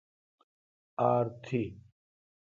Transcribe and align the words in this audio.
ار 1.07 1.25
تھ 1.43 1.49